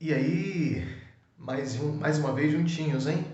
[0.00, 0.86] E aí,
[1.36, 3.26] mais, um, mais uma vez juntinhos, hein?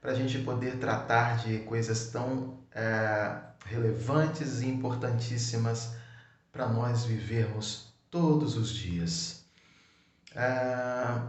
[0.00, 5.94] Para a gente poder tratar de coisas tão é, relevantes e importantíssimas
[6.50, 9.44] para nós vivermos todos os dias.
[10.34, 11.20] É,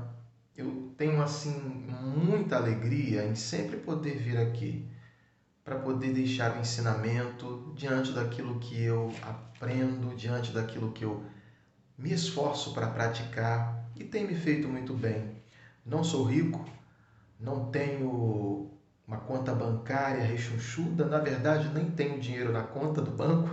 [0.56, 4.90] eu tenho assim muita alegria em sempre poder vir aqui
[5.66, 11.26] para poder deixar o ensinamento diante daquilo que eu aprendo, diante daquilo que eu
[11.98, 15.30] me esforço para praticar e tem me feito muito bem.
[15.86, 16.66] Não sou rico,
[17.40, 18.72] não tenho
[19.06, 23.50] uma conta bancária rechonchuda, na verdade nem tenho dinheiro na conta do banco,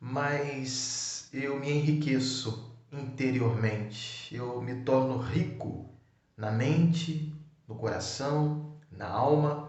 [0.00, 5.86] mas eu me enriqueço interiormente, eu me torno rico
[6.34, 7.34] na mente,
[7.68, 9.68] no coração, na alma,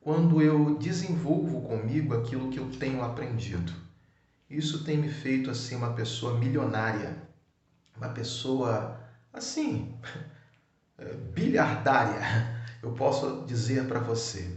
[0.00, 3.72] quando eu desenvolvo comigo aquilo que eu tenho aprendido.
[4.50, 7.33] Isso tem me feito assim uma pessoa milionária,
[7.96, 9.00] uma pessoa
[9.32, 9.94] assim,
[11.32, 14.48] bilhardária, eu posso dizer para você.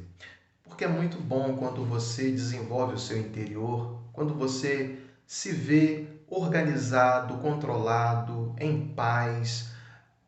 [0.64, 7.38] Porque é muito bom quando você desenvolve o seu interior, quando você se vê organizado,
[7.38, 9.70] controlado, em paz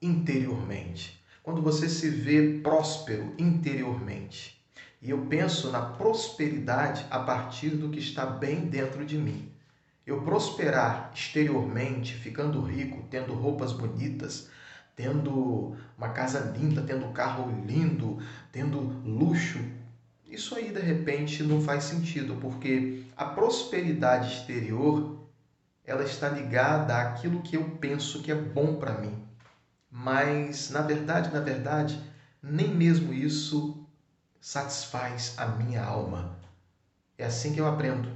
[0.01, 1.21] interiormente.
[1.43, 4.59] Quando você se vê próspero interiormente.
[5.01, 9.51] E eu penso na prosperidade a partir do que está bem dentro de mim.
[10.09, 14.49] Eu prosperar exteriormente, ficando rico, tendo roupas bonitas,
[14.95, 18.17] tendo uma casa linda, tendo carro lindo,
[18.51, 19.59] tendo luxo,
[20.25, 25.15] isso aí de repente não faz sentido, porque a prosperidade exterior
[25.85, 29.23] ela está ligada àquilo que eu penso que é bom para mim.
[29.91, 32.01] Mas na verdade, na verdade,
[32.41, 33.87] nem mesmo isso
[34.41, 36.35] satisfaz a minha alma.
[37.15, 38.09] É assim que eu aprendo.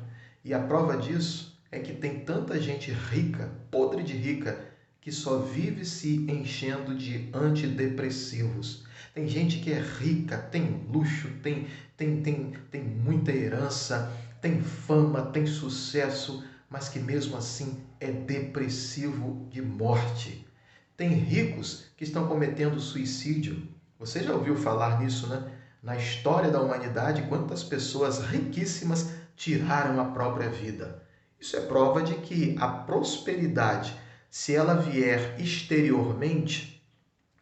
[0.44, 4.64] E a prova disso é que tem tanta gente rica, podre de rica,
[5.02, 8.86] que só vive se enchendo de antidepressivos.
[9.12, 15.24] Tem gente que é rica, tem luxo, tem, tem, tem, tem muita herança, tem fama,
[15.24, 20.48] tem sucesso, mas que mesmo assim é depressivo de morte.
[20.96, 23.68] Tem ricos que estão cometendo suicídio.
[23.98, 25.52] Você já ouviu falar nisso, né?
[25.82, 31.04] na história da humanidade quantas pessoas riquíssimas tiraram a própria vida.
[31.44, 33.94] Isso é prova de que a prosperidade,
[34.32, 36.82] se ela vier exteriormente,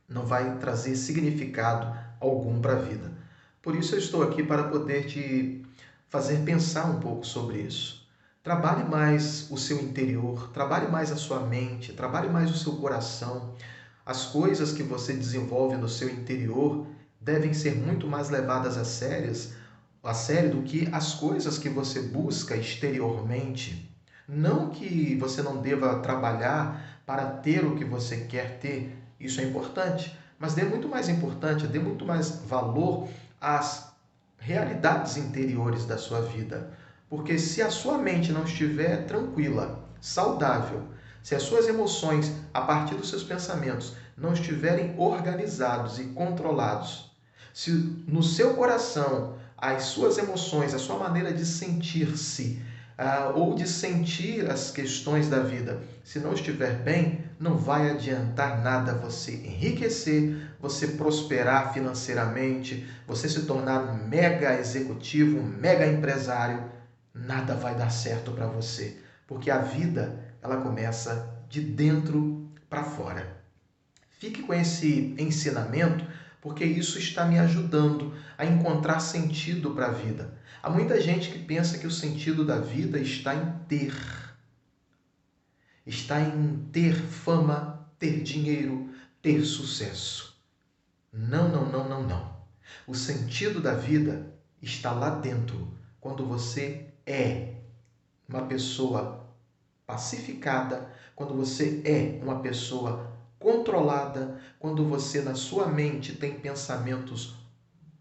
[0.09, 3.13] não vai trazer significado algum para a vida.
[3.61, 5.63] Por isso eu estou aqui para poder te
[6.09, 8.03] fazer pensar um pouco sobre isso.
[8.41, 13.53] Trabalhe mais o seu interior, trabalhe mais a sua mente, trabalhe mais o seu coração.
[14.03, 16.87] As coisas que você desenvolve no seu interior
[17.19, 19.53] devem ser muito mais levadas a sérias,
[20.01, 23.90] a sério do que as coisas que você busca exteriormente.
[24.33, 29.43] Não que você não deva trabalhar para ter o que você quer ter, isso é
[29.43, 33.09] importante, mas dê muito mais importante, dê muito mais valor
[33.41, 33.91] às
[34.37, 36.69] realidades interiores da sua vida.
[37.09, 40.83] Porque se a sua mente não estiver tranquila, saudável,
[41.21, 47.11] se as suas emoções, a partir dos seus pensamentos, não estiverem organizados e controlados,
[47.53, 47.69] se
[48.07, 52.70] no seu coração as suas emoções, a sua maneira de sentir-se
[53.01, 58.61] uh, ou de sentir as questões da vida, se não estiver bem, não vai adiantar
[58.61, 66.63] nada você enriquecer, você prosperar financeiramente, você se tornar um mega executivo, um mega empresário,
[67.13, 68.97] nada vai dar certo para você,
[69.27, 73.41] porque a vida ela começa de dentro para fora.
[74.19, 76.05] Fique com esse ensinamento
[76.41, 80.37] porque isso está me ajudando a encontrar sentido para a vida.
[80.61, 83.93] Há muita gente que pensa que o sentido da vida está em ter.
[85.85, 88.89] Está em ter fama, ter dinheiro,
[89.21, 90.35] ter sucesso.
[91.13, 92.41] Não, não, não, não, não.
[92.87, 97.55] O sentido da vida está lá dentro, quando você é
[98.27, 99.29] uma pessoa
[99.85, 103.10] pacificada, quando você é uma pessoa
[103.41, 107.35] controlada, quando você na sua mente tem pensamentos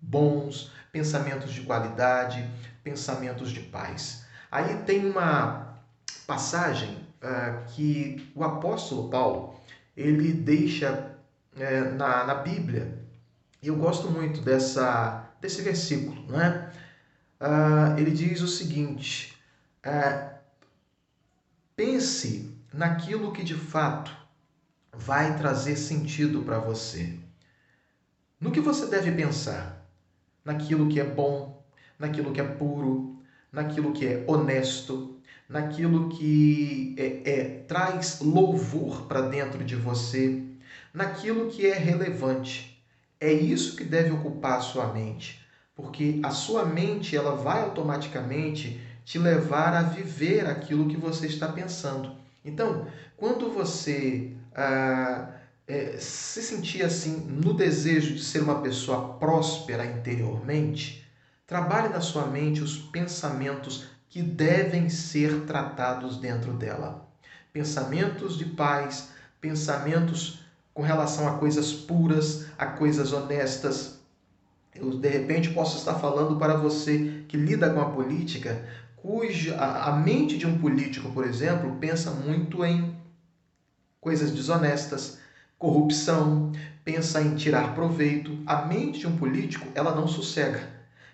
[0.01, 2.49] bons, pensamentos de qualidade,
[2.85, 4.25] pensamentos de paz.
[4.51, 5.79] Aí tem uma
[6.27, 9.55] passagem uh, que o apóstolo Paulo
[9.97, 11.17] ele deixa
[11.57, 12.99] uh, na, na Bíblia.
[13.63, 16.71] E eu gosto muito dessa, desse versículo, não é?
[17.41, 19.37] Uh, ele diz o seguinte:
[21.75, 24.15] pense naquilo que de fato
[25.01, 27.15] vai trazer sentido para você.
[28.39, 29.87] No que você deve pensar?
[30.45, 31.63] Naquilo que é bom,
[31.99, 33.19] naquilo que é puro,
[33.51, 35.19] naquilo que é honesto,
[35.49, 40.43] naquilo que é, é traz louvor para dentro de você,
[40.93, 42.83] naquilo que é relevante.
[43.19, 45.45] É isso que deve ocupar a sua mente,
[45.75, 51.49] porque a sua mente ela vai automaticamente te levar a viver aquilo que você está
[51.49, 52.17] pensando.
[52.45, 52.87] Então,
[53.17, 55.29] quando você ah,
[55.67, 61.09] é, se sentir assim no desejo de ser uma pessoa próspera interiormente,
[61.47, 67.09] trabalhe na sua mente os pensamentos que devem ser tratados dentro dela.
[67.53, 69.11] Pensamentos de paz,
[69.41, 70.41] pensamentos
[70.75, 74.01] com relação a coisas puras, a coisas honestas.
[74.75, 78.65] Eu, de repente, posso estar falando para você que lida com a política,
[78.97, 82.97] cuja a, a mente de um político, por exemplo, pensa muito em
[84.01, 85.19] coisas desonestas,
[85.59, 86.53] corrupção,
[86.85, 88.39] pensa em tirar proveito.
[88.47, 90.69] A mente de um político, ela não sossega.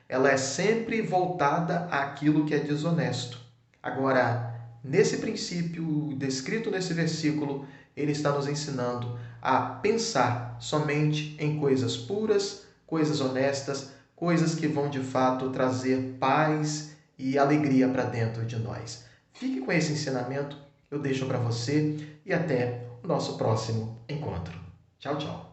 [0.08, 3.40] Ela é sempre voltada àquilo que é desonesto.
[3.82, 7.66] Agora, nesse princípio descrito nesse versículo,
[7.96, 14.88] ele está nos ensinando a pensar somente em coisas puras, coisas honestas, coisas que vão
[14.88, 19.04] de fato trazer paz e alegria para dentro de nós.
[19.32, 20.56] Fique com esse ensinamento,
[20.90, 24.58] eu deixo para você e até o nosso próximo encontro.
[24.98, 25.45] Tchau, tchau.